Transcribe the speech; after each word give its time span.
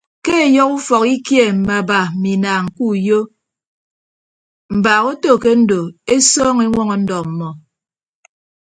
Ke 0.25 0.33
ọyọhọ 0.45 0.71
ufọk 0.77 1.03
ikie 1.15 1.43
mme 1.55 1.73
aba 1.81 1.99
mme 2.11 2.29
inaañ 2.35 2.63
ke 2.75 2.81
uyo 2.93 3.19
mbaak 4.77 5.01
oto 5.11 5.31
ke 5.43 5.51
ndo 5.61 5.79
esọọñọ 6.13 6.61
eñwọñọ 6.67 6.95
ndọ 7.03 7.13
ọmmọ. 7.23 7.49